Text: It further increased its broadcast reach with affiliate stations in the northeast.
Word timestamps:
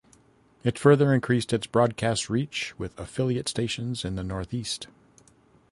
It 0.63 0.79
further 0.79 1.13
increased 1.13 1.53
its 1.53 1.67
broadcast 1.67 2.27
reach 2.27 2.73
with 2.79 2.99
affiliate 2.99 3.47
stations 3.47 4.03
in 4.03 4.15
the 4.15 4.23
northeast. 4.23 4.87